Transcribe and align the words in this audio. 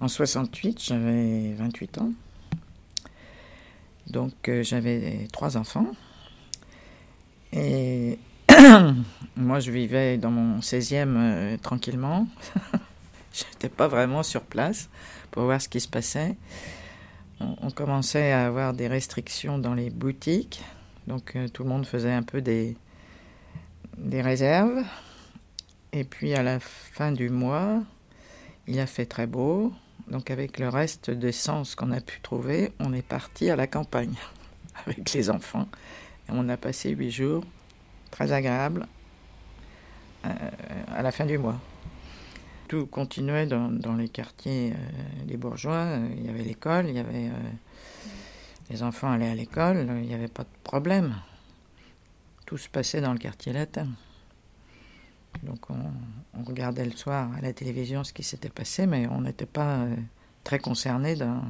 En 0.00 0.08
68, 0.08 0.82
j'avais 0.82 1.54
28 1.54 1.98
ans. 1.98 2.12
Donc 4.08 4.48
euh, 4.48 4.62
j'avais 4.62 5.26
trois 5.32 5.56
enfants. 5.56 5.86
Et 7.52 8.18
moi, 9.36 9.60
je 9.60 9.70
vivais 9.70 10.18
dans 10.18 10.30
mon 10.30 10.58
16e 10.60 11.14
euh, 11.16 11.56
tranquillement. 11.56 12.26
je 13.32 13.44
n'étais 13.44 13.70
pas 13.70 13.88
vraiment 13.88 14.22
sur 14.22 14.42
place 14.42 14.90
pour 15.30 15.44
voir 15.44 15.60
ce 15.60 15.68
qui 15.68 15.80
se 15.80 15.88
passait. 15.88 16.36
On, 17.40 17.70
commençait 17.70 18.32
à 18.32 18.46
avoir 18.46 18.72
des 18.72 18.88
restrictions 18.88 19.58
dans 19.58 19.74
les 19.74 19.90
boutiques. 19.90 20.62
Donc 21.06 21.36
euh, 21.36 21.48
tout 21.48 21.64
le 21.64 21.68
monde 21.68 21.86
faisait 21.86 22.12
un 22.12 22.22
peu 22.22 22.40
des, 22.40 22.76
des 23.98 24.22
réserves. 24.22 24.82
Et 25.92 26.04
puis 26.04 26.34
à 26.34 26.42
la 26.42 26.60
fin 26.60 27.12
du 27.12 27.28
mois, 27.28 27.82
il 28.66 28.78
a 28.80 28.86
fait 28.86 29.06
très 29.06 29.26
beau. 29.26 29.72
Donc 30.08 30.30
avec 30.30 30.58
le 30.58 30.68
reste 30.68 31.10
d'essence 31.10 31.74
qu'on 31.74 31.90
a 31.90 32.00
pu 32.00 32.20
trouver, 32.20 32.72
on 32.78 32.92
est 32.92 33.06
parti 33.06 33.50
à 33.50 33.56
la 33.56 33.66
campagne 33.66 34.14
avec 34.86 35.12
les 35.12 35.30
enfants. 35.30 35.68
On 36.28 36.48
a 36.48 36.56
passé 36.56 36.90
huit 36.90 37.10
jours 37.10 37.44
très 38.10 38.32
agréables 38.32 38.86
euh, 40.24 40.30
à 40.88 41.02
la 41.02 41.10
fin 41.12 41.26
du 41.26 41.38
mois. 41.38 41.60
Tout 42.68 42.86
continuait 42.86 43.46
dans, 43.46 43.96
les 43.96 44.08
quartiers 44.08 44.72
euh, 44.72 45.24
des 45.24 45.36
bourgeois. 45.36 45.98
Il 46.16 46.26
y 46.26 46.28
avait 46.28 46.42
l'école, 46.42 46.88
il 46.88 46.96
y 46.96 46.98
avait 46.98 47.28
euh, 47.28 47.50
les 48.70 48.82
enfants 48.82 49.10
allaient 49.10 49.30
à 49.30 49.34
l'école, 49.34 49.86
il 50.02 50.08
n'y 50.08 50.14
avait 50.14 50.28
pas 50.28 50.42
de 50.42 50.48
problème. 50.64 51.14
Tout 52.44 52.58
se 52.58 52.68
passait 52.68 53.00
dans 53.00 53.12
le 53.12 53.18
quartier 53.18 53.52
latin. 53.52 53.88
Donc 55.46 55.70
on, 55.70 56.44
regardait 56.44 56.84
le 56.84 56.92
soir 56.92 57.30
à 57.36 57.40
la 57.40 57.52
télévision 57.52 58.04
ce 58.04 58.12
qui 58.12 58.22
s'était 58.22 58.50
passé, 58.50 58.86
mais 58.86 59.06
on 59.08 59.22
n'était 59.22 59.46
pas 59.46 59.78
euh, 59.78 59.96
très 60.44 60.58
concerné 60.58 61.16
dans, 61.16 61.40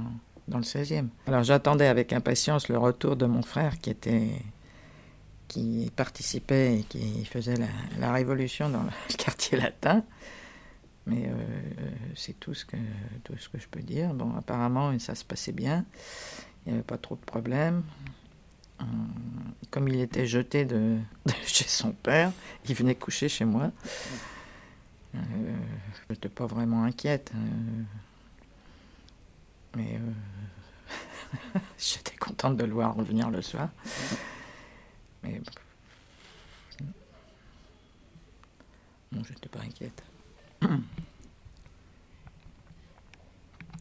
dans, 0.47 0.59
le 0.59 0.65
16e. 0.65 1.09
Alors 1.27 1.43
j'attendais 1.43 1.89
avec 1.89 2.13
impatience 2.13 2.69
le 2.69 2.79
retour 2.79 3.17
de 3.17 3.27
mon 3.27 3.43
frère 3.43 3.79
qui 3.79 3.91
était 3.91 4.29
qui 5.49 5.91
participait 5.95 6.81
et 6.81 6.83
qui 6.83 7.25
faisait 7.25 7.55
la, 7.99 8.13
révolution 8.13 8.69
dans 8.69 8.83
le 8.83 9.17
quartier 9.17 9.59
latin. 9.59 10.05
Mais 11.07 11.27
euh, 11.29 11.35
c'est 12.17 12.39
tout 12.41 12.53
ce, 12.53 12.65
que, 12.65 12.77
tout 13.23 13.37
ce 13.39 13.49
que 13.49 13.59
je 13.59 13.69
peux 13.69 13.81
dire. 13.81 14.13
Bon, 14.13 14.35
apparemment, 14.37 14.99
ça 14.99 15.15
se 15.15 15.25
passait 15.25 15.53
bien. 15.53 15.85
Il 16.65 16.73
n'y 16.73 16.79
avait 16.79 16.85
pas 16.85 16.99
trop 16.99 17.15
de 17.15 17.21
problèmes. 17.21 17.85
Euh, 18.81 18.85
comme 19.71 19.89
il 19.89 20.01
était 20.01 20.27
jeté 20.27 20.65
de, 20.67 20.99
chez 21.47 21.69
son 21.69 21.93
père, 21.93 22.33
il 22.69 22.75
venait 22.75 22.95
coucher 22.95 23.29
chez 23.29 23.45
moi. 23.45 23.71
Euh, 25.15 25.19
je 26.09 26.13
n'étais 26.13 26.29
pas 26.29 26.47
vraiment 26.47 26.85
inquiète. 26.85 27.33
Euh, 27.35 27.83
mais 29.77 29.99
euh, 31.55 31.59
j'étais 31.79 32.17
contente 32.17 32.57
de 32.57 32.65
le 32.65 32.73
voir 32.73 32.95
revenir 32.95 33.31
le 33.31 33.43
soir. 33.43 33.69
Mais 35.23 35.41
bon, 39.13 39.23
j'étais 39.25 39.49
pas 39.49 39.61
inquiète. 39.61 40.03